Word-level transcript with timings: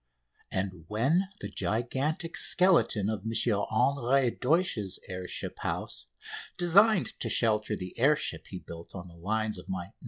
And 0.51 0.85
when 0.87 1.29
the 1.41 1.47
gigantic 1.47 2.35
skeleton 2.35 3.07
of 3.07 3.19
M. 3.23 3.33
Henry 3.45 4.31
Deutsch's 4.31 4.97
air 5.07 5.27
ship 5.27 5.59
house, 5.59 6.07
designed 6.57 7.19
to 7.19 7.29
shelter 7.29 7.75
the 7.75 7.95
air 7.99 8.15
ship 8.15 8.47
he 8.47 8.57
built 8.57 8.95
on 8.95 9.09
the 9.09 9.17
lines 9.19 9.59
of 9.59 9.69
my 9.69 9.83
"No. 9.85 9.91